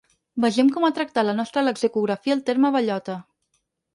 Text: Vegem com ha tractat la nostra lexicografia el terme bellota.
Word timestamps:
Vegem 0.45 0.71
com 0.77 0.87
ha 0.87 0.93
tractat 0.99 1.27
la 1.27 1.35
nostra 1.41 1.63
lexicografia 1.67 2.37
el 2.37 2.43
terme 2.47 2.75
bellota. 2.79 3.21